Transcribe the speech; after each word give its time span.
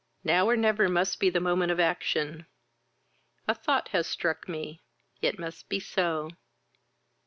Now, 0.23 0.47
or 0.49 0.55
never, 0.55 0.89
must 0.89 1.19
be 1.19 1.29
the 1.29 1.39
moment 1.39 1.71
of 1.71 1.79
action. 1.79 2.47
A 3.47 3.53
thought 3.53 3.89
has 3.89 4.07
struck 4.07 4.49
me; 4.49 4.81
it 5.21 5.37
must 5.37 5.69
be 5.69 5.79
so." 5.79 6.31